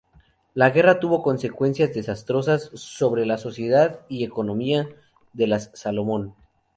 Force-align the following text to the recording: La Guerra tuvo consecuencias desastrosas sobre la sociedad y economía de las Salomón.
La 0.55 0.71
Guerra 0.71 0.99
tuvo 0.99 1.21
consecuencias 1.21 1.93
desastrosas 1.93 2.71
sobre 2.73 3.23
la 3.27 3.37
sociedad 3.37 3.99
y 4.09 4.23
economía 4.23 4.89
de 5.33 5.45
las 5.45 5.69
Salomón. 5.75 6.33